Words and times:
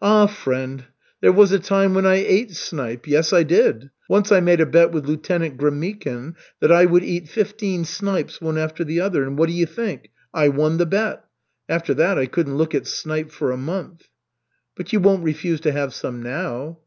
"Ah, 0.00 0.28
friend, 0.28 0.84
there 1.20 1.32
was 1.32 1.50
a 1.50 1.58
time 1.58 1.94
when 1.94 2.06
I 2.06 2.14
ate 2.14 2.52
snipe. 2.54 3.08
Yes, 3.08 3.32
I 3.32 3.42
did. 3.42 3.90
Once 4.08 4.30
I 4.30 4.38
made 4.38 4.60
a 4.60 4.66
bet 4.66 4.92
with 4.92 5.04
Lieutenant 5.08 5.56
Gremykin 5.56 6.36
that 6.60 6.70
I 6.70 6.84
would 6.84 7.02
eat 7.02 7.28
fifteen 7.28 7.84
snipes 7.84 8.40
one 8.40 8.56
after 8.56 8.84
the 8.84 9.00
other, 9.00 9.24
and 9.24 9.36
what 9.36 9.48
do 9.48 9.52
you 9.52 9.66
think? 9.66 10.10
I 10.32 10.46
won 10.48 10.76
the 10.76 10.86
bet. 10.86 11.24
After 11.68 11.92
that 11.94 12.18
I 12.20 12.26
couldn't 12.26 12.54
look 12.56 12.72
at 12.72 12.86
snipe 12.86 13.32
for 13.32 13.50
a 13.50 13.56
month." 13.56 14.02
"But 14.76 14.92
you 14.92 15.00
won't 15.00 15.24
refuse 15.24 15.58
to 15.62 15.72
have 15.72 15.92
some 15.92 16.22
now?" 16.22 16.78